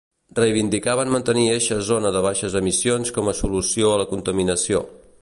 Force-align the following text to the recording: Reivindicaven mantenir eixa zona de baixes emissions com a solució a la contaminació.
Reivindicaven 0.37 1.11
mantenir 1.15 1.43
eixa 1.57 1.77
zona 1.91 2.13
de 2.17 2.23
baixes 2.29 2.57
emissions 2.63 3.15
com 3.19 3.33
a 3.35 3.39
solució 3.45 3.93
a 3.95 4.05
la 4.05 4.13
contaminació. 4.17 4.87